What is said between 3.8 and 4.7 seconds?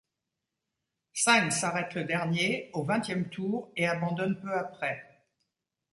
abandonne peu